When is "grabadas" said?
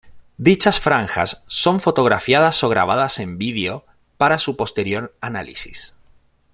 2.69-3.19